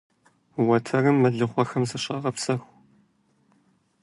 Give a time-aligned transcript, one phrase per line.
[0.67, 2.67] Уэтэрым мэлыхъуэхэм зыщагъэпсэху.